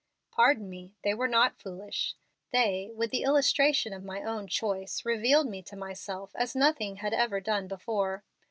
[0.31, 2.15] "Pardon me, they were not foolish.
[2.51, 7.13] They, with the illustration of my own choice, revealed me to myself as nothing had
[7.13, 8.23] ever done before.